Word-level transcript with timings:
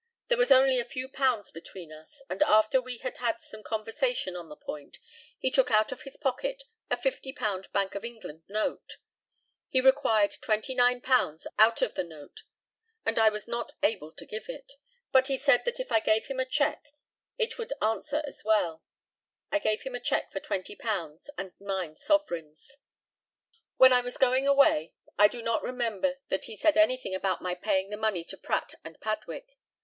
There 0.29 0.37
was 0.39 0.49
only 0.51 0.79
a 0.79 0.83
few 0.83 1.07
pounds 1.07 1.51
between 1.51 1.91
us, 1.91 2.23
and 2.27 2.41
after 2.41 2.81
we 2.81 2.97
had 2.97 3.17
had 3.17 3.39
some 3.39 3.61
conversation 3.61 4.35
on 4.35 4.49
the 4.49 4.55
point 4.55 4.97
he 5.37 5.51
took 5.51 5.69
out 5.69 5.91
of 5.91 6.01
his 6.01 6.17
pocket 6.17 6.63
a 6.89 6.97
£50 6.97 7.71
Bank 7.71 7.93
of 7.93 8.03
England 8.03 8.41
note. 8.49 8.97
He 9.69 9.79
required 9.79 10.31
£29 10.31 11.45
out 11.59 11.81
of 11.83 11.93
the 11.93 12.03
note; 12.03 12.41
and 13.05 13.19
I 13.19 13.29
was 13.29 13.47
not 13.47 13.73
able 13.83 14.11
to 14.13 14.25
give 14.25 14.49
it; 14.49 14.71
but 15.11 15.27
he 15.27 15.37
said 15.37 15.65
that 15.65 15.79
if 15.79 15.91
I 15.91 15.99
gave 15.99 16.25
him 16.25 16.39
a 16.39 16.45
cheque 16.45 16.95
it 17.37 17.59
would 17.59 17.71
answer 17.79 18.23
as 18.25 18.43
well. 18.43 18.83
I 19.51 19.59
gave 19.59 19.83
him 19.83 19.93
a 19.93 19.99
cheque 19.99 20.31
for 20.31 20.39
£20, 20.39 21.29
and 21.37 21.51
nine 21.59 21.95
sovereigns. 21.95 22.77
When 23.77 23.93
I 23.93 24.01
was 24.01 24.17
going 24.17 24.47
away 24.47 24.93
I 25.19 25.27
do 25.27 25.43
not 25.43 25.61
remember 25.61 26.17
that 26.29 26.45
he 26.45 26.55
said 26.55 26.75
anything 26.75 27.13
about 27.13 27.43
my 27.43 27.53
paying 27.53 27.91
the 27.91 27.97
money 27.97 28.23
to 28.23 28.37
Pratt 28.37 28.73
and 28.83 28.99
Padwick. 28.99 29.59